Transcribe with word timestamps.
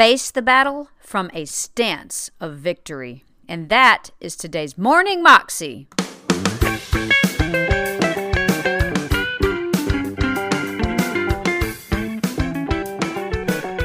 face 0.00 0.30
the 0.30 0.40
battle 0.40 0.88
from 0.98 1.30
a 1.34 1.44
stance 1.44 2.30
of 2.40 2.54
victory. 2.54 3.22
And 3.46 3.68
that 3.68 4.12
is 4.18 4.34
today's 4.34 4.78
Morning 4.78 5.22
Moxie. 5.22 5.88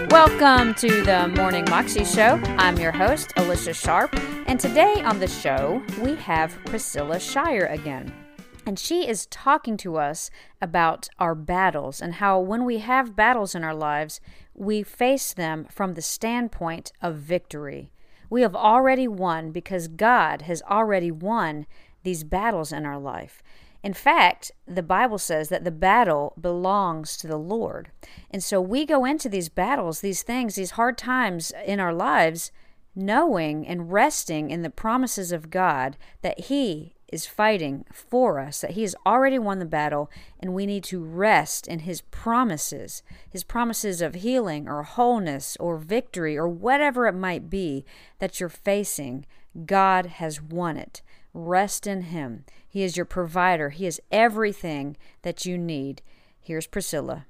Welcome 0.10 0.74
to 0.76 1.04
the 1.04 1.34
Morning 1.36 1.66
Moxie 1.70 2.06
Show. 2.06 2.40
I'm 2.60 2.78
your 2.78 2.94
host, 2.94 3.34
Alicia 3.36 3.74
Sharp, 3.74 4.18
and 4.48 4.58
today 4.58 5.02
on 5.04 5.20
the 5.20 5.28
show 5.28 5.84
we 6.02 6.16
have 6.16 6.58
Priscilla 6.64 7.20
Shirer 7.20 7.66
again. 7.66 8.25
And 8.66 8.80
she 8.80 9.08
is 9.08 9.28
talking 9.28 9.78
to 9.78 9.98
us 9.98 10.32
about 10.60 11.08
our 11.20 11.36
battles 11.36 12.02
and 12.02 12.16
how 12.16 12.40
when 12.40 12.66
we 12.66 12.80
have 12.80 13.16
battles 13.16 13.54
in 13.54 13.64
our 13.64 13.76
lives, 13.76 14.20
we 14.56 14.82
face 14.82 15.34
them 15.34 15.68
from 15.70 15.94
the 15.94 16.02
standpoint 16.02 16.92
of 17.02 17.16
victory. 17.16 17.92
We 18.30 18.42
have 18.42 18.56
already 18.56 19.08
won 19.08 19.52
because 19.52 19.88
God 19.88 20.44
has 20.44 20.64
already 20.64 21.12
won 21.12 21.68
these 22.04 22.24
battles 22.24 22.72
in 22.72 22.86
our 22.86 23.00
life. 23.00 23.44
In 23.84 23.94
fact, 23.94 24.52
the 24.68 24.82
Bible 24.82 25.20
says 25.20 25.50
that 25.50 25.64
the 25.64 25.70
battle 25.70 26.34
belongs 26.42 27.18
to 27.18 27.28
the 27.28 27.38
Lord. 27.38 27.92
And 28.32 28.44
so 28.44 28.60
we 28.60 28.84
go 28.84 29.06
into 29.06 29.30
these 29.30 29.48
battles, 29.48 30.02
these 30.02 30.24
things, 30.24 30.56
these 30.56 30.72
hard 30.72 30.98
times 30.98 31.54
in 31.66 31.80
our 31.80 31.94
lives, 31.94 32.52
knowing 32.96 33.68
and 33.68 33.92
resting 33.92 34.50
in 34.50 34.64
the 34.64 34.72
promises 34.72 35.32
of 35.32 35.52
God 35.52 35.98
that 36.24 36.46
He 36.46 36.96
is 37.16 37.26
fighting 37.26 37.86
for 37.92 38.40
us, 38.40 38.62
that 38.62 38.72
He 38.72 38.84
has 38.84 38.96
already 39.06 39.40
won 39.40 39.58
the 39.58 39.66
battle, 39.66 40.12
and 40.40 40.54
we 40.54 40.68
need 40.68 40.84
to 40.86 41.04
rest 41.04 41.68
in 41.68 41.80
His 41.80 42.02
promises, 42.02 43.02
His 43.30 43.44
promises 43.44 44.02
of 44.02 44.16
healing 44.16 44.68
or 44.68 44.84
wholeness 44.84 45.58
or 45.60 45.78
victory 45.78 46.38
or 46.38 46.48
whatever 46.48 47.08
it 47.08 47.16
might 47.16 47.50
be 47.50 47.86
that 48.20 48.40
you're 48.40 48.50
facing. 48.50 49.26
God 49.66 50.06
has 50.06 50.42
won 50.42 50.78
it. 50.78 51.02
Rest 51.34 51.88
in 51.88 52.04
Him. 52.04 52.44
He 52.68 52.84
is 52.84 52.98
your 52.98 53.06
provider, 53.06 53.70
He 53.70 53.88
is 53.88 54.02
everything 54.12 54.98
that 55.24 55.46
you 55.46 55.58
need. 55.58 56.02
Here's 56.40 56.68
Priscilla. 56.68 57.26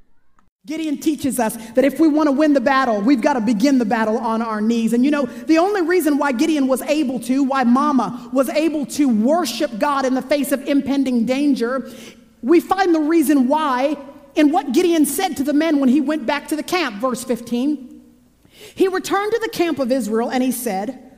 Gideon 0.66 0.98
teaches 0.98 1.40
us 1.40 1.56
that 1.74 1.86
if 1.86 2.00
we 2.00 2.08
want 2.08 2.26
to 2.26 2.32
win 2.32 2.54
the 2.54 2.62
battle, 2.62 3.00
we've 3.00 3.22
got 3.22 3.34
to 3.34 3.42
begin 3.42 3.78
the 3.78 3.86
battle 3.86 4.18
on 4.18 4.42
our 4.42 4.60
knees. 4.60 4.94
And 4.94 5.06
you 5.06 5.12
know, 5.12 5.26
the 5.26 5.60
only 5.60 5.84
reason 5.84 6.18
why 6.18 6.32
Gideon 6.32 6.68
was 6.68 6.82
able 6.82 7.20
to, 7.22 7.44
why 7.44 7.64
Mama 7.64 8.32
was 8.34 8.50
able 8.50 8.88
to 8.88 9.08
worship 9.08 9.78
God 9.78 10.06
in 10.06 10.16
the 10.16 10.24
face 10.24 10.52
of 10.52 10.68
impending 10.68 11.28
danger, 11.28 11.92
we 12.42 12.60
find 12.60 12.96
the 12.96 13.00
reason 13.00 13.48
why 13.48 13.96
in 14.34 14.52
what 14.52 14.74
Gideon 14.74 15.06
said 15.06 15.38
to 15.38 15.44
the 15.44 15.54
men 15.54 15.80
when 15.80 15.88
he 15.88 16.02
went 16.02 16.26
back 16.26 16.48
to 16.48 16.56
the 16.56 16.64
camp, 16.64 16.96
verse 16.96 17.24
15. 17.24 18.02
He 18.74 18.88
returned 18.88 19.34
to 19.34 19.40
the 19.40 19.50
camp 19.50 19.78
of 19.78 19.92
Israel 19.92 20.32
and 20.32 20.42
he 20.42 20.52
said, 20.52 21.12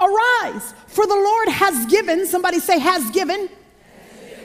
Arise, 0.00 0.74
for 0.86 1.06
the 1.06 1.14
Lord 1.14 1.48
has 1.48 1.86
given, 1.86 2.24
somebody 2.26 2.60
say, 2.60 2.78
has 2.78 3.10
given. 3.10 3.48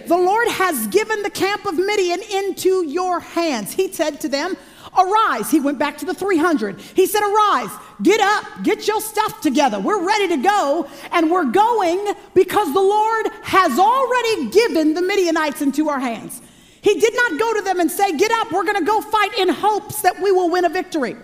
The 0.07 0.17
Lord 0.17 0.47
has 0.47 0.87
given 0.87 1.21
the 1.21 1.29
camp 1.29 1.65
of 1.65 1.75
Midian 1.75 2.21
into 2.21 2.85
your 2.85 3.19
hands. 3.19 3.73
He 3.73 3.91
said 3.91 4.21
to 4.21 4.29
them, 4.29 4.55
Arise. 4.97 5.51
He 5.51 5.59
went 5.59 5.77
back 5.77 5.97
to 5.99 6.05
the 6.05 6.13
300. 6.13 6.79
He 6.79 7.05
said, 7.05 7.21
Arise, 7.21 7.69
get 8.01 8.21
up, 8.21 8.63
get 8.63 8.87
your 8.87 9.01
stuff 9.01 9.41
together. 9.41 9.79
We're 9.79 10.05
ready 10.05 10.29
to 10.29 10.37
go, 10.37 10.89
and 11.11 11.29
we're 11.29 11.51
going 11.51 12.13
because 12.33 12.73
the 12.73 12.81
Lord 12.81 13.27
has 13.43 13.77
already 13.77 14.49
given 14.49 14.93
the 14.93 15.01
Midianites 15.01 15.61
into 15.61 15.89
our 15.89 15.99
hands. 15.99 16.41
He 16.81 16.99
did 16.99 17.13
not 17.15 17.39
go 17.39 17.53
to 17.53 17.61
them 17.61 17.79
and 17.79 17.91
say, 17.91 18.17
Get 18.17 18.31
up, 18.31 18.51
we're 18.51 18.63
going 18.63 18.77
to 18.77 18.85
go 18.85 19.01
fight 19.01 19.37
in 19.37 19.49
hopes 19.49 20.01
that 20.01 20.21
we 20.21 20.31
will 20.31 20.49
win 20.49 20.65
a 20.65 20.69
victory. 20.69 21.15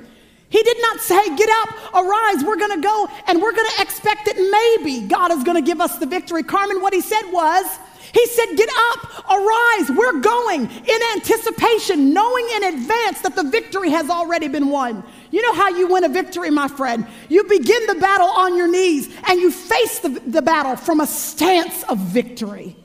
He 0.50 0.62
did 0.62 0.78
not 0.82 1.00
say, 1.00 1.36
Get 1.36 1.50
up, 1.50 1.96
arise, 1.96 2.44
we're 2.44 2.58
going 2.58 2.76
to 2.76 2.82
go, 2.82 3.08
and 3.28 3.42
we're 3.42 3.54
going 3.54 3.70
to 3.78 3.82
expect 3.82 4.26
that 4.26 4.36
maybe 4.38 5.08
God 5.08 5.32
is 5.32 5.44
going 5.44 5.56
to 5.56 5.66
give 5.66 5.80
us 5.80 5.98
the 5.98 6.06
victory. 6.06 6.44
Carmen, 6.44 6.82
what 6.82 6.94
he 6.94 7.02
said 7.02 7.24
was, 7.32 7.66
he 8.12 8.26
said, 8.28 8.46
Get 8.56 8.70
up, 8.92 9.32
arise, 9.32 9.92
we're 9.92 10.20
going 10.20 10.62
in 10.70 11.00
anticipation, 11.16 12.14
knowing 12.14 12.48
in 12.56 12.64
advance 12.64 13.22
that 13.22 13.36
the 13.36 13.44
victory 13.44 13.90
has 13.92 14.10
already 14.10 14.48
been 14.48 14.70
won. 14.70 15.04
You 15.32 15.42
know 15.42 15.54
how 15.54 15.70
you 15.70 15.88
win 15.88 16.04
a 16.04 16.10
victory, 16.10 16.50
my 16.50 16.68
friend? 16.68 17.08
You 17.30 17.44
begin 17.46 17.88
the 17.88 17.96
battle 17.96 18.28
on 18.28 18.58
your 18.58 18.68
knees 18.68 19.14
and 19.28 19.40
you 19.40 19.52
face 19.52 20.00
the, 20.00 20.10
the 20.10 20.42
battle 20.42 20.76
from 20.76 21.00
a 21.00 21.08
stance 21.08 21.84
of 21.84 21.98
victory. 21.98 22.76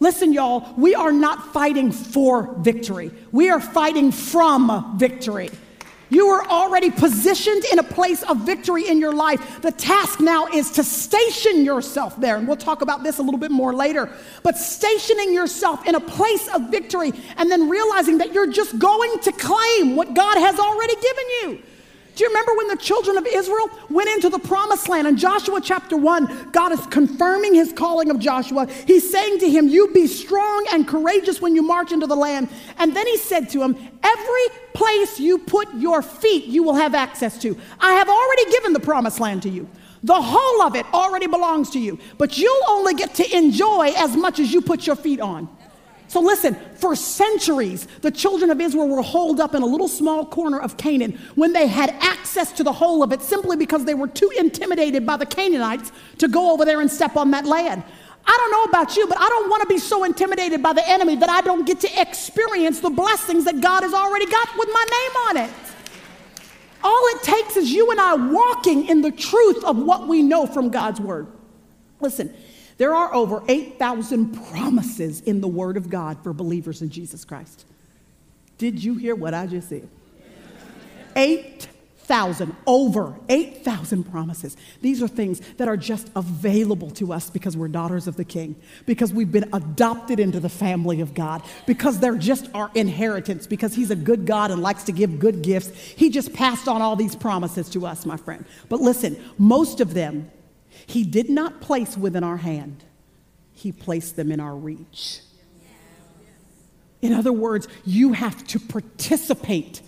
Listen, 0.00 0.32
y'all, 0.32 0.74
we 0.76 0.94
are 0.94 1.12
not 1.12 1.52
fighting 1.52 1.90
for 1.90 2.54
victory, 2.58 3.10
we 3.32 3.50
are 3.50 3.60
fighting 3.60 4.12
from 4.12 4.98
victory. 4.98 5.50
You 6.10 6.28
are 6.28 6.46
already 6.46 6.90
positioned 6.90 7.64
in 7.72 7.78
a 7.78 7.82
place 7.82 8.22
of 8.24 8.38
victory 8.46 8.88
in 8.88 8.98
your 8.98 9.14
life. 9.14 9.62
The 9.62 9.72
task 9.72 10.20
now 10.20 10.46
is 10.46 10.70
to 10.72 10.84
station 10.84 11.64
yourself 11.64 12.20
there. 12.20 12.36
And 12.36 12.46
we'll 12.46 12.56
talk 12.56 12.82
about 12.82 13.02
this 13.02 13.18
a 13.18 13.22
little 13.22 13.40
bit 13.40 13.50
more 13.50 13.74
later. 13.74 14.10
But 14.42 14.56
stationing 14.56 15.32
yourself 15.32 15.86
in 15.86 15.94
a 15.94 16.00
place 16.00 16.48
of 16.48 16.70
victory 16.70 17.12
and 17.36 17.50
then 17.50 17.68
realizing 17.68 18.18
that 18.18 18.32
you're 18.32 18.50
just 18.50 18.78
going 18.78 19.18
to 19.20 19.32
claim 19.32 19.96
what 19.96 20.14
God 20.14 20.38
has 20.38 20.58
already 20.58 20.94
given 20.94 21.24
you. 21.42 21.62
Do 22.14 22.22
you 22.22 22.28
remember 22.28 22.54
when 22.54 22.68
the 22.68 22.76
children 22.76 23.18
of 23.18 23.26
Israel 23.26 23.68
went 23.90 24.08
into 24.08 24.28
the 24.28 24.38
promised 24.38 24.88
land? 24.88 25.08
In 25.08 25.16
Joshua 25.16 25.60
chapter 25.60 25.96
1, 25.96 26.50
God 26.52 26.70
is 26.70 26.86
confirming 26.86 27.54
his 27.54 27.72
calling 27.72 28.08
of 28.10 28.20
Joshua. 28.20 28.66
He's 28.86 29.10
saying 29.10 29.40
to 29.40 29.50
him, 29.50 29.68
You 29.68 29.88
be 29.92 30.06
strong 30.06 30.66
and 30.72 30.86
courageous 30.86 31.40
when 31.40 31.56
you 31.56 31.62
march 31.62 31.90
into 31.90 32.06
the 32.06 32.14
land. 32.14 32.48
And 32.78 32.94
then 32.94 33.06
he 33.08 33.16
said 33.16 33.50
to 33.50 33.62
him, 33.62 33.76
Every 34.04 34.58
place 34.74 35.18
you 35.18 35.38
put 35.38 35.74
your 35.74 36.02
feet, 36.02 36.44
you 36.44 36.62
will 36.62 36.74
have 36.74 36.94
access 36.94 37.36
to. 37.38 37.58
I 37.80 37.94
have 37.94 38.08
already 38.08 38.50
given 38.52 38.72
the 38.72 38.80
promised 38.80 39.18
land 39.18 39.42
to 39.42 39.48
you. 39.48 39.68
The 40.04 40.20
whole 40.20 40.62
of 40.62 40.76
it 40.76 40.86
already 40.92 41.26
belongs 41.26 41.70
to 41.70 41.80
you, 41.80 41.98
but 42.18 42.38
you'll 42.38 42.64
only 42.68 42.94
get 42.94 43.14
to 43.14 43.36
enjoy 43.36 43.92
as 43.96 44.14
much 44.16 44.38
as 44.38 44.52
you 44.52 44.60
put 44.60 44.86
your 44.86 44.96
feet 44.96 45.18
on. 45.18 45.48
So 46.08 46.20
listen, 46.20 46.54
for 46.76 46.94
centuries, 46.94 47.86
the 48.02 48.10
children 48.10 48.50
of 48.50 48.60
Israel 48.60 48.88
were 48.88 49.02
holed 49.02 49.40
up 49.40 49.54
in 49.54 49.62
a 49.62 49.66
little 49.66 49.88
small 49.88 50.24
corner 50.24 50.60
of 50.60 50.76
Canaan 50.76 51.18
when 51.34 51.52
they 51.52 51.66
had 51.66 51.90
access 52.00 52.52
to 52.52 52.62
the 52.62 52.72
whole 52.72 53.02
of 53.02 53.12
it 53.12 53.22
simply 53.22 53.56
because 53.56 53.84
they 53.84 53.94
were 53.94 54.08
too 54.08 54.30
intimidated 54.38 55.06
by 55.06 55.16
the 55.16 55.26
Canaanites 55.26 55.92
to 56.18 56.28
go 56.28 56.52
over 56.52 56.64
there 56.64 56.80
and 56.80 56.90
step 56.90 57.16
on 57.16 57.30
that 57.32 57.46
land. 57.46 57.82
I 58.26 58.36
don't 58.38 58.50
know 58.52 58.64
about 58.64 58.96
you, 58.96 59.06
but 59.06 59.18
I 59.18 59.28
don't 59.28 59.50
want 59.50 59.62
to 59.62 59.68
be 59.68 59.78
so 59.78 60.04
intimidated 60.04 60.62
by 60.62 60.72
the 60.72 60.88
enemy 60.88 61.16
that 61.16 61.28
I 61.28 61.40
don't 61.42 61.66
get 61.66 61.80
to 61.80 62.00
experience 62.00 62.80
the 62.80 62.90
blessings 62.90 63.44
that 63.44 63.60
God 63.60 63.82
has 63.82 63.92
already 63.92 64.26
got 64.26 64.48
with 64.56 64.68
my 64.72 64.84
name 64.90 65.16
on 65.28 65.48
it. 65.48 65.54
All 66.82 67.02
it 67.14 67.22
takes 67.22 67.56
is 67.56 67.72
you 67.72 67.90
and 67.90 68.00
I 68.00 68.14
walking 68.14 68.88
in 68.88 69.00
the 69.02 69.10
truth 69.10 69.64
of 69.64 69.78
what 69.78 70.06
we 70.06 70.22
know 70.22 70.46
from 70.46 70.70
God's 70.70 71.00
word. 71.00 71.26
Listen, 72.00 72.34
there 72.76 72.94
are 72.94 73.14
over 73.14 73.42
8,000 73.48 74.34
promises 74.48 75.20
in 75.20 75.40
the 75.40 75.48
Word 75.48 75.76
of 75.76 75.88
God 75.90 76.22
for 76.22 76.32
believers 76.32 76.82
in 76.82 76.90
Jesus 76.90 77.24
Christ. 77.24 77.64
Did 78.58 78.82
you 78.82 78.94
hear 78.96 79.14
what 79.14 79.34
I 79.34 79.46
just 79.46 79.68
said? 79.68 79.88
8,000, 81.16 82.56
over 82.66 83.14
8,000 83.28 84.04
promises. 84.04 84.56
These 84.80 85.02
are 85.02 85.08
things 85.08 85.40
that 85.58 85.68
are 85.68 85.76
just 85.76 86.10
available 86.16 86.90
to 86.92 87.12
us 87.12 87.30
because 87.30 87.56
we're 87.56 87.68
daughters 87.68 88.08
of 88.08 88.16
the 88.16 88.24
King, 88.24 88.56
because 88.86 89.12
we've 89.12 89.30
been 89.30 89.48
adopted 89.52 90.18
into 90.18 90.40
the 90.40 90.48
family 90.48 91.00
of 91.00 91.14
God, 91.14 91.42
because 91.66 92.00
they're 92.00 92.16
just 92.16 92.48
our 92.54 92.70
inheritance, 92.74 93.46
because 93.46 93.74
He's 93.74 93.92
a 93.92 93.96
good 93.96 94.26
God 94.26 94.50
and 94.50 94.60
likes 94.60 94.82
to 94.84 94.92
give 94.92 95.20
good 95.20 95.42
gifts. 95.42 95.68
He 95.68 96.10
just 96.10 96.32
passed 96.32 96.66
on 96.66 96.82
all 96.82 96.96
these 96.96 97.14
promises 97.14 97.68
to 97.70 97.86
us, 97.86 98.04
my 98.04 98.16
friend. 98.16 98.44
But 98.68 98.80
listen, 98.80 99.22
most 99.38 99.80
of 99.80 99.94
them 99.94 100.30
he 100.86 101.04
did 101.04 101.30
not 101.30 101.60
place 101.60 101.96
within 101.96 102.24
our 102.24 102.36
hand, 102.36 102.84
He 103.52 103.72
placed 103.72 104.16
them 104.16 104.30
in 104.30 104.40
our 104.40 104.54
reach. 104.54 105.20
In 107.00 107.12
other 107.12 107.32
words, 107.32 107.68
you 107.84 108.14
have 108.14 108.46
to 108.46 108.58
participate 108.58 109.82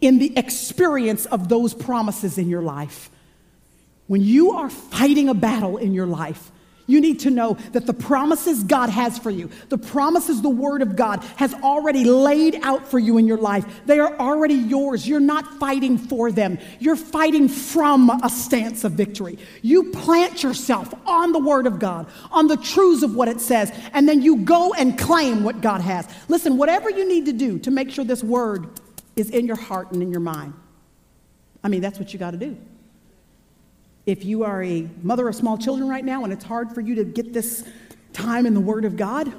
in 0.00 0.18
the 0.18 0.36
experience 0.38 1.26
of 1.26 1.48
those 1.48 1.74
promises 1.74 2.38
in 2.38 2.48
your 2.48 2.62
life. 2.62 3.10
When 4.06 4.20
you 4.20 4.52
are 4.52 4.70
fighting 4.70 5.28
a 5.28 5.34
battle 5.34 5.78
in 5.78 5.94
your 5.94 6.06
life, 6.06 6.52
you 6.86 7.00
need 7.00 7.20
to 7.20 7.30
know 7.30 7.54
that 7.72 7.86
the 7.86 7.94
promises 7.94 8.62
God 8.62 8.90
has 8.90 9.18
for 9.18 9.30
you, 9.30 9.50
the 9.68 9.78
promises 9.78 10.42
the 10.42 10.50
Word 10.50 10.82
of 10.82 10.96
God 10.96 11.24
has 11.36 11.54
already 11.54 12.04
laid 12.04 12.60
out 12.62 12.86
for 12.86 12.98
you 12.98 13.16
in 13.18 13.26
your 13.26 13.38
life, 13.38 13.64
they 13.86 13.98
are 13.98 14.14
already 14.18 14.54
yours. 14.54 15.08
You're 15.08 15.20
not 15.20 15.58
fighting 15.58 15.96
for 15.96 16.30
them, 16.30 16.58
you're 16.80 16.96
fighting 16.96 17.48
from 17.48 18.10
a 18.10 18.28
stance 18.28 18.84
of 18.84 18.92
victory. 18.92 19.38
You 19.62 19.90
plant 19.92 20.42
yourself 20.42 20.92
on 21.06 21.32
the 21.32 21.38
Word 21.38 21.66
of 21.66 21.78
God, 21.78 22.06
on 22.30 22.48
the 22.48 22.56
truths 22.56 23.02
of 23.02 23.14
what 23.14 23.28
it 23.28 23.40
says, 23.40 23.72
and 23.92 24.08
then 24.08 24.22
you 24.22 24.38
go 24.38 24.74
and 24.74 24.98
claim 24.98 25.42
what 25.42 25.60
God 25.60 25.80
has. 25.80 26.06
Listen, 26.28 26.56
whatever 26.56 26.90
you 26.90 27.08
need 27.08 27.26
to 27.26 27.32
do 27.32 27.58
to 27.60 27.70
make 27.70 27.90
sure 27.90 28.04
this 28.04 28.22
Word 28.22 28.68
is 29.16 29.30
in 29.30 29.46
your 29.46 29.56
heart 29.56 29.92
and 29.92 30.02
in 30.02 30.10
your 30.10 30.20
mind, 30.20 30.52
I 31.62 31.68
mean, 31.68 31.80
that's 31.80 31.98
what 31.98 32.12
you 32.12 32.18
got 32.18 32.32
to 32.32 32.36
do. 32.36 32.58
If 34.06 34.24
you 34.24 34.44
are 34.44 34.62
a 34.62 34.88
mother 35.02 35.28
of 35.28 35.34
small 35.34 35.56
children 35.56 35.88
right 35.88 36.04
now 36.04 36.24
and 36.24 36.32
it's 36.32 36.44
hard 36.44 36.72
for 36.72 36.80
you 36.80 36.94
to 36.96 37.04
get 37.04 37.32
this 37.32 37.64
time 38.12 38.44
in 38.44 38.54
the 38.54 38.60
Word 38.60 38.84
of 38.84 38.96
God, 38.96 39.32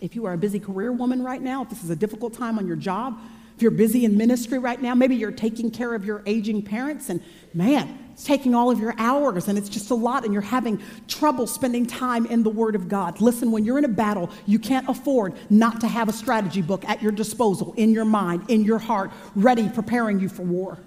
if 0.00 0.14
you 0.14 0.26
are 0.26 0.34
a 0.34 0.38
busy 0.38 0.60
career 0.60 0.92
woman 0.92 1.22
right 1.22 1.40
now, 1.40 1.62
if 1.62 1.70
this 1.70 1.82
is 1.82 1.90
a 1.90 1.96
difficult 1.96 2.34
time 2.34 2.58
on 2.58 2.66
your 2.66 2.76
job, 2.76 3.18
if 3.56 3.62
you're 3.62 3.70
busy 3.70 4.04
in 4.04 4.16
ministry 4.16 4.58
right 4.58 4.80
now, 4.80 4.94
maybe 4.94 5.14
you're 5.14 5.30
taking 5.30 5.70
care 5.70 5.94
of 5.94 6.04
your 6.04 6.22
aging 6.26 6.62
parents, 6.62 7.08
and 7.08 7.22
man, 7.54 7.98
it's 8.12 8.24
taking 8.24 8.54
all 8.54 8.70
of 8.70 8.78
your 8.78 8.94
hours 8.98 9.48
and 9.48 9.56
it's 9.56 9.68
just 9.68 9.90
a 9.90 9.94
lot, 9.94 10.24
and 10.24 10.32
you're 10.32 10.42
having 10.42 10.82
trouble 11.08 11.46
spending 11.46 11.86
time 11.86 12.26
in 12.26 12.42
the 12.42 12.50
Word 12.50 12.74
of 12.74 12.88
God. 12.88 13.20
Listen, 13.20 13.52
when 13.52 13.64
you're 13.64 13.78
in 13.78 13.84
a 13.84 13.88
battle, 13.88 14.30
you 14.46 14.58
can't 14.58 14.88
afford 14.88 15.34
not 15.48 15.80
to 15.80 15.88
have 15.88 16.08
a 16.08 16.12
strategy 16.12 16.60
book 16.60 16.84
at 16.86 17.00
your 17.02 17.12
disposal, 17.12 17.72
in 17.76 17.92
your 17.92 18.04
mind, 18.04 18.42
in 18.48 18.64
your 18.64 18.78
heart, 18.78 19.10
ready, 19.34 19.68
preparing 19.68 20.20
you 20.20 20.28
for 20.28 20.42
war. 20.42 20.78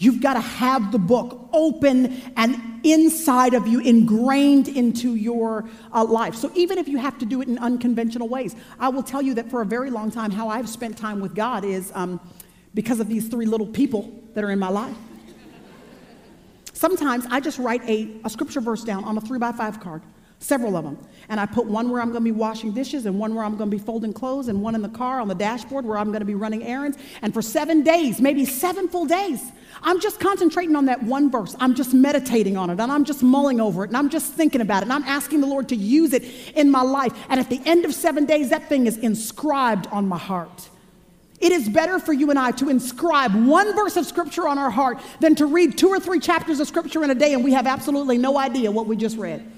You've 0.00 0.22
got 0.22 0.32
to 0.32 0.40
have 0.40 0.92
the 0.92 0.98
book 0.98 1.50
open 1.52 2.22
and 2.34 2.80
inside 2.82 3.52
of 3.52 3.68
you, 3.68 3.80
ingrained 3.80 4.66
into 4.66 5.14
your 5.14 5.68
uh, 5.92 6.02
life. 6.02 6.34
So, 6.34 6.50
even 6.54 6.78
if 6.78 6.88
you 6.88 6.96
have 6.96 7.18
to 7.18 7.26
do 7.26 7.42
it 7.42 7.48
in 7.48 7.58
unconventional 7.58 8.26
ways, 8.26 8.56
I 8.78 8.88
will 8.88 9.02
tell 9.02 9.20
you 9.20 9.34
that 9.34 9.50
for 9.50 9.60
a 9.60 9.66
very 9.66 9.90
long 9.90 10.10
time, 10.10 10.30
how 10.30 10.48
I've 10.48 10.70
spent 10.70 10.96
time 10.96 11.20
with 11.20 11.34
God 11.34 11.66
is 11.66 11.92
um, 11.94 12.18
because 12.72 12.98
of 12.98 13.08
these 13.08 13.28
three 13.28 13.44
little 13.44 13.66
people 13.66 14.10
that 14.32 14.42
are 14.42 14.50
in 14.50 14.58
my 14.58 14.70
life. 14.70 14.96
Sometimes 16.72 17.26
I 17.26 17.40
just 17.40 17.58
write 17.58 17.86
a, 17.86 18.10
a 18.24 18.30
scripture 18.30 18.62
verse 18.62 18.82
down 18.82 19.04
on 19.04 19.18
a 19.18 19.20
three 19.20 19.38
by 19.38 19.52
five 19.52 19.80
card, 19.80 20.00
several 20.40 20.74
of 20.76 20.84
them. 20.84 20.98
And 21.28 21.38
I 21.38 21.46
put 21.46 21.66
one 21.66 21.90
where 21.90 22.00
I'm 22.00 22.10
going 22.10 22.24
to 22.24 22.32
be 22.32 22.36
washing 22.36 22.72
dishes, 22.72 23.06
and 23.06 23.18
one 23.18 23.34
where 23.34 23.44
I'm 23.44 23.56
going 23.56 23.70
to 23.70 23.76
be 23.76 23.82
folding 23.82 24.12
clothes, 24.12 24.48
and 24.48 24.60
one 24.60 24.74
in 24.74 24.82
the 24.82 24.88
car 24.88 25.20
on 25.20 25.28
the 25.28 25.34
dashboard 25.34 25.84
where 25.84 25.96
I'm 25.96 26.08
going 26.08 26.20
to 26.20 26.26
be 26.26 26.34
running 26.34 26.64
errands. 26.64 26.98
And 27.22 27.32
for 27.32 27.42
seven 27.42 27.82
days, 27.82 28.20
maybe 28.20 28.44
seven 28.44 28.88
full 28.88 29.04
days, 29.04 29.40
I'm 29.82 30.00
just 30.00 30.18
concentrating 30.18 30.74
on 30.74 30.86
that 30.86 31.02
one 31.02 31.30
verse. 31.30 31.54
I'm 31.60 31.74
just 31.74 31.94
meditating 31.94 32.56
on 32.56 32.70
it, 32.70 32.80
and 32.80 32.90
I'm 32.90 33.04
just 33.04 33.22
mulling 33.22 33.60
over 33.60 33.84
it, 33.84 33.88
and 33.88 33.96
I'm 33.96 34.08
just 34.08 34.32
thinking 34.32 34.60
about 34.60 34.82
it, 34.82 34.84
and 34.84 34.92
I'm 34.92 35.04
asking 35.04 35.42
the 35.42 35.46
Lord 35.46 35.68
to 35.68 35.76
use 35.76 36.12
it 36.14 36.24
in 36.56 36.70
my 36.70 36.82
life. 36.82 37.12
And 37.28 37.38
at 37.38 37.48
the 37.48 37.60
end 37.64 37.84
of 37.84 37.94
seven 37.94 38.24
days, 38.24 38.50
that 38.50 38.68
thing 38.68 38.86
is 38.86 38.96
inscribed 38.96 39.86
on 39.88 40.08
my 40.08 40.18
heart. 40.18 40.68
It 41.38 41.52
is 41.52 41.68
better 41.68 41.98
for 41.98 42.12
you 42.12 42.28
and 42.30 42.38
I 42.38 42.50
to 42.52 42.68
inscribe 42.68 43.34
one 43.34 43.74
verse 43.74 43.96
of 43.96 44.04
scripture 44.04 44.46
on 44.46 44.58
our 44.58 44.70
heart 44.70 45.00
than 45.20 45.34
to 45.36 45.46
read 45.46 45.78
two 45.78 45.88
or 45.88 45.98
three 45.98 46.20
chapters 46.20 46.60
of 46.60 46.68
scripture 46.68 47.02
in 47.02 47.10
a 47.10 47.14
day 47.14 47.32
and 47.32 47.42
we 47.42 47.52
have 47.52 47.66
absolutely 47.66 48.18
no 48.18 48.36
idea 48.36 48.70
what 48.70 48.86
we 48.86 48.94
just 48.94 49.16
read. 49.16 49.50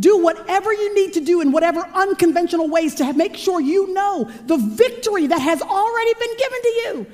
Do 0.00 0.22
whatever 0.22 0.72
you 0.72 0.94
need 0.94 1.14
to 1.14 1.20
do 1.20 1.40
in 1.40 1.50
whatever 1.50 1.80
unconventional 1.80 2.68
ways 2.68 2.94
to 2.96 3.12
make 3.12 3.36
sure 3.36 3.60
you 3.60 3.92
know 3.92 4.30
the 4.46 4.56
victory 4.56 5.26
that 5.26 5.40
has 5.40 5.60
already 5.60 6.14
been 6.14 6.36
given 6.36 6.62
to 6.62 6.68
you. 6.68 7.06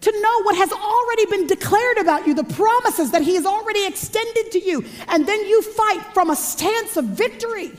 To 0.00 0.12
know 0.12 0.42
what 0.42 0.56
has 0.56 0.72
already 0.72 1.26
been 1.26 1.46
declared 1.46 1.98
about 1.98 2.26
you, 2.26 2.34
the 2.34 2.44
promises 2.44 3.10
that 3.10 3.22
He 3.22 3.34
has 3.34 3.46
already 3.46 3.86
extended 3.86 4.52
to 4.52 4.60
you. 4.60 4.84
And 5.08 5.26
then 5.26 5.44
you 5.46 5.62
fight 5.62 6.02
from 6.14 6.30
a 6.30 6.36
stance 6.36 6.96
of 6.96 7.04
victory, 7.04 7.72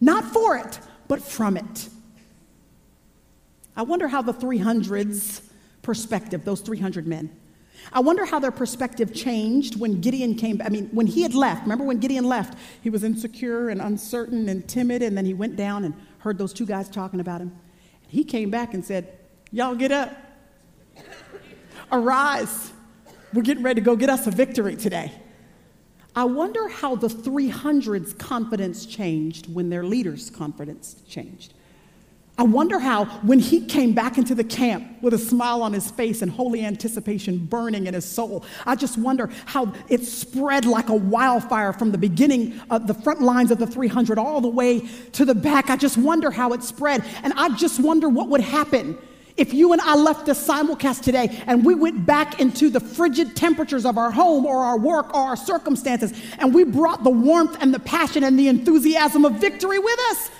not 0.00 0.24
for 0.24 0.56
it, 0.56 0.78
but 1.06 1.22
from 1.22 1.56
it. 1.56 1.88
I 3.76 3.82
wonder 3.82 4.08
how 4.08 4.22
the 4.22 4.34
300s 4.34 5.42
perspective, 5.82 6.44
those 6.44 6.60
300 6.60 7.06
men, 7.06 7.30
I 7.92 8.00
wonder 8.00 8.24
how 8.24 8.38
their 8.38 8.50
perspective 8.50 9.12
changed 9.12 9.78
when 9.78 10.00
Gideon 10.00 10.34
came. 10.34 10.60
I 10.64 10.68
mean, 10.68 10.88
when 10.92 11.06
he 11.06 11.22
had 11.22 11.34
left, 11.34 11.62
remember 11.62 11.84
when 11.84 11.98
Gideon 11.98 12.24
left, 12.24 12.56
he 12.82 12.90
was 12.90 13.02
insecure 13.04 13.68
and 13.68 13.80
uncertain 13.80 14.48
and 14.48 14.66
timid, 14.68 15.02
and 15.02 15.16
then 15.16 15.24
he 15.24 15.34
went 15.34 15.56
down 15.56 15.84
and 15.84 15.94
heard 16.18 16.38
those 16.38 16.52
two 16.52 16.66
guys 16.66 16.88
talking 16.88 17.20
about 17.20 17.40
him. 17.40 17.52
And 18.02 18.12
he 18.12 18.24
came 18.24 18.50
back 18.50 18.74
and 18.74 18.84
said, 18.84 19.18
Y'all 19.52 19.74
get 19.74 19.90
up. 19.90 20.16
Arise. 21.90 22.72
We're 23.32 23.42
getting 23.42 23.62
ready 23.62 23.80
to 23.80 23.84
go 23.84 23.96
get 23.96 24.10
us 24.10 24.26
a 24.26 24.30
victory 24.30 24.76
today. 24.76 25.12
I 26.14 26.24
wonder 26.24 26.68
how 26.68 26.96
the 26.96 27.08
300's 27.08 28.14
confidence 28.14 28.84
changed 28.84 29.52
when 29.52 29.70
their 29.70 29.84
leader's 29.84 30.30
confidence 30.30 30.96
changed. 31.08 31.54
I 32.40 32.42
wonder 32.42 32.78
how, 32.78 33.04
when 33.20 33.38
he 33.38 33.66
came 33.66 33.92
back 33.92 34.16
into 34.16 34.34
the 34.34 34.42
camp 34.42 35.02
with 35.02 35.12
a 35.12 35.18
smile 35.18 35.62
on 35.62 35.74
his 35.74 35.90
face 35.90 36.22
and 36.22 36.32
holy 36.32 36.64
anticipation 36.64 37.36
burning 37.36 37.86
in 37.86 37.92
his 37.92 38.06
soul, 38.06 38.46
I 38.64 38.76
just 38.76 38.96
wonder 38.96 39.28
how 39.44 39.74
it 39.90 40.06
spread 40.06 40.64
like 40.64 40.88
a 40.88 40.94
wildfire 40.94 41.74
from 41.74 41.92
the 41.92 41.98
beginning 41.98 42.58
of 42.70 42.86
the 42.86 42.94
front 42.94 43.20
lines 43.20 43.50
of 43.50 43.58
the 43.58 43.66
300 43.66 44.16
all 44.16 44.40
the 44.40 44.48
way 44.48 44.80
to 45.12 45.26
the 45.26 45.34
back. 45.34 45.68
I 45.68 45.76
just 45.76 45.98
wonder 45.98 46.30
how 46.30 46.54
it 46.54 46.62
spread. 46.62 47.04
And 47.22 47.34
I 47.34 47.54
just 47.56 47.78
wonder 47.78 48.08
what 48.08 48.28
would 48.28 48.40
happen 48.40 48.96
if 49.36 49.52
you 49.52 49.74
and 49.74 49.82
I 49.82 49.94
left 49.94 50.24
this 50.24 50.42
simulcast 50.48 51.02
today 51.02 51.42
and 51.46 51.62
we 51.62 51.74
went 51.74 52.06
back 52.06 52.40
into 52.40 52.70
the 52.70 52.80
frigid 52.80 53.36
temperatures 53.36 53.84
of 53.84 53.98
our 53.98 54.10
home 54.10 54.46
or 54.46 54.64
our 54.64 54.78
work 54.78 55.14
or 55.14 55.20
our 55.20 55.36
circumstances 55.36 56.18
and 56.38 56.54
we 56.54 56.64
brought 56.64 57.04
the 57.04 57.10
warmth 57.10 57.58
and 57.60 57.74
the 57.74 57.80
passion 57.80 58.24
and 58.24 58.38
the 58.38 58.48
enthusiasm 58.48 59.26
of 59.26 59.34
victory 59.34 59.78
with 59.78 60.00
us. 60.10 60.30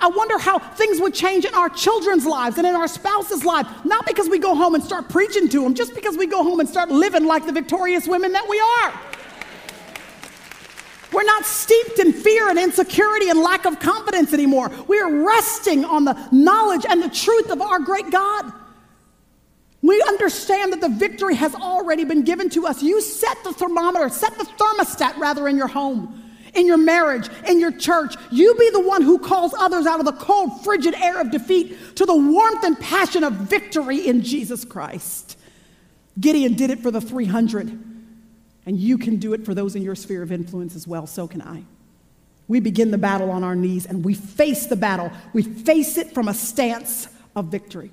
I 0.00 0.08
wonder 0.08 0.38
how 0.38 0.58
things 0.58 1.00
would 1.00 1.12
change 1.12 1.44
in 1.44 1.54
our 1.54 1.68
children's 1.68 2.24
lives 2.24 2.56
and 2.56 2.66
in 2.66 2.74
our 2.74 2.88
spouses' 2.88 3.44
lives. 3.44 3.68
Not 3.84 4.06
because 4.06 4.28
we 4.28 4.38
go 4.38 4.54
home 4.54 4.74
and 4.74 4.82
start 4.82 5.10
preaching 5.10 5.48
to 5.50 5.62
them, 5.62 5.74
just 5.74 5.94
because 5.94 6.16
we 6.16 6.26
go 6.26 6.42
home 6.42 6.58
and 6.60 6.68
start 6.68 6.90
living 6.90 7.26
like 7.26 7.44
the 7.44 7.52
victorious 7.52 8.08
women 8.08 8.32
that 8.32 8.48
we 8.48 8.58
are. 8.60 9.00
We're 11.12 11.24
not 11.24 11.44
steeped 11.44 11.98
in 11.98 12.12
fear 12.12 12.48
and 12.48 12.58
insecurity 12.58 13.28
and 13.28 13.40
lack 13.40 13.66
of 13.66 13.78
confidence 13.78 14.32
anymore. 14.32 14.70
We 14.88 14.98
are 15.00 15.12
resting 15.12 15.84
on 15.84 16.04
the 16.04 16.16
knowledge 16.32 16.86
and 16.88 17.02
the 17.02 17.10
truth 17.10 17.50
of 17.50 17.60
our 17.60 17.80
great 17.80 18.10
God. 18.10 18.52
We 19.82 20.00
understand 20.02 20.72
that 20.72 20.80
the 20.80 20.88
victory 20.88 21.34
has 21.34 21.54
already 21.54 22.04
been 22.04 22.22
given 22.22 22.48
to 22.50 22.66
us. 22.66 22.82
You 22.82 23.00
set 23.00 23.42
the 23.44 23.52
thermometer, 23.52 24.08
set 24.08 24.36
the 24.38 24.44
thermostat 24.44 25.16
rather 25.16 25.48
in 25.48 25.56
your 25.56 25.68
home 25.68 26.19
in 26.54 26.66
your 26.66 26.76
marriage, 26.76 27.28
in 27.48 27.60
your 27.60 27.72
church. 27.72 28.14
You 28.30 28.54
be 28.54 28.70
the 28.70 28.80
one 28.80 29.02
who 29.02 29.18
calls 29.18 29.54
others 29.54 29.86
out 29.86 30.00
of 30.00 30.06
the 30.06 30.12
cold, 30.12 30.62
frigid 30.64 30.94
air 30.94 31.20
of 31.20 31.30
defeat 31.30 31.96
to 31.96 32.06
the 32.06 32.16
warmth 32.16 32.64
and 32.64 32.78
passion 32.78 33.24
of 33.24 33.32
victory 33.34 34.06
in 34.06 34.22
Jesus 34.22 34.64
Christ. 34.64 35.38
Gideon 36.18 36.54
did 36.54 36.70
it 36.70 36.80
for 36.80 36.90
the 36.90 37.00
300, 37.00 37.68
and 38.66 38.78
you 38.78 38.98
can 38.98 39.16
do 39.16 39.32
it 39.32 39.44
for 39.44 39.54
those 39.54 39.76
in 39.76 39.82
your 39.82 39.94
sphere 39.94 40.22
of 40.22 40.32
influence 40.32 40.76
as 40.76 40.86
well. 40.86 41.06
So 41.06 41.26
can 41.26 41.42
I. 41.42 41.64
We 42.48 42.58
begin 42.58 42.90
the 42.90 42.98
battle 42.98 43.30
on 43.30 43.44
our 43.44 43.54
knees 43.54 43.86
and 43.86 44.04
we 44.04 44.14
face 44.14 44.66
the 44.66 44.74
battle. 44.74 45.12
We 45.32 45.42
face 45.42 45.96
it 45.96 46.12
from 46.12 46.26
a 46.26 46.34
stance 46.34 47.06
of 47.36 47.46
victory. 47.46 47.92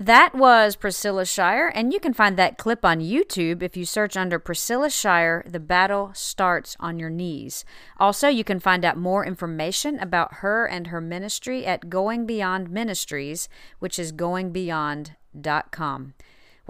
That 0.00 0.34
was 0.34 0.74
Priscilla 0.76 1.26
Shirer, 1.26 1.68
and 1.68 1.92
you 1.92 2.00
can 2.00 2.14
find 2.14 2.38
that 2.38 2.56
clip 2.56 2.86
on 2.86 3.00
YouTube 3.00 3.62
if 3.62 3.76
you 3.76 3.84
search 3.84 4.16
under 4.16 4.38
Priscilla 4.38 4.88
Shirer, 4.88 5.44
The 5.46 5.60
Battle 5.60 6.12
Starts 6.14 6.74
on 6.80 6.98
Your 6.98 7.10
Knees. 7.10 7.66
Also, 7.98 8.26
you 8.26 8.42
can 8.42 8.60
find 8.60 8.82
out 8.82 8.96
more 8.96 9.26
information 9.26 9.98
about 9.98 10.36
her 10.36 10.64
and 10.64 10.86
her 10.86 11.02
ministry 11.02 11.66
at 11.66 11.90
Going 11.90 12.24
Beyond 12.24 12.70
Ministries, 12.70 13.50
which 13.78 13.98
is 13.98 14.10
goingbeyond.com. 14.10 16.14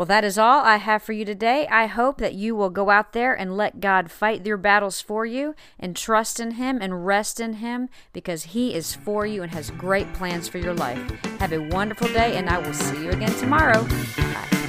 Well, 0.00 0.06
that 0.06 0.25
is 0.25 0.38
all 0.38 0.64
I 0.64 0.76
have 0.76 1.02
for 1.02 1.12
you 1.12 1.26
today. 1.26 1.67
I 1.67 1.84
hope 1.84 2.17
that 2.20 2.32
you 2.32 2.56
will 2.56 2.70
go 2.70 2.89
out 2.89 3.13
there 3.13 3.34
and 3.34 3.55
let 3.55 3.81
God 3.81 4.10
fight 4.10 4.46
your 4.46 4.56
battles 4.56 5.03
for 5.03 5.27
you 5.27 5.55
and 5.79 5.94
trust 5.94 6.41
in 6.41 6.53
Him 6.53 6.79
and 6.81 7.05
rest 7.05 7.39
in 7.39 7.53
Him 7.53 7.91
because 8.15 8.44
He 8.44 8.72
is 8.72 8.94
for 8.94 9.27
you 9.27 9.43
and 9.43 9.53
has 9.53 9.70
great 9.72 10.10
plans 10.15 10.48
for 10.48 10.56
your 10.56 10.72
life. 10.72 10.98
Have 11.39 11.53
a 11.53 11.69
wonderful 11.69 12.08
day, 12.08 12.39
and 12.39 12.48
I 12.48 12.56
will 12.56 12.72
see 12.72 13.05
you 13.05 13.10
again 13.10 13.34
tomorrow. 13.34 13.86
Bye. 14.17 14.59